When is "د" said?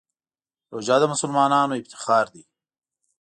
1.01-1.03